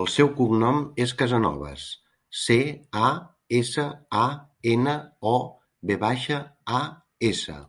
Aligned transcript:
El 0.00 0.04
seu 0.16 0.28
cognom 0.40 0.76
és 1.04 1.14
Casanovas: 1.22 1.86
ce, 2.42 2.58
a, 3.08 3.10
essa, 3.62 3.88
a, 4.26 4.30
ena, 4.76 4.96
o, 5.32 5.36
ve 5.92 5.98
baixa, 6.08 6.42
a, 6.80 6.86
essa. 7.34 7.60